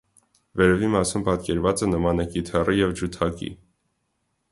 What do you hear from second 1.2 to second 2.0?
պատկերվածը